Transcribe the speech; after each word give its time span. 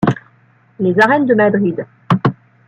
Les 0.79 0.99
arènes 0.99 1.27
de 1.27 1.35
Madrid. 1.35 1.85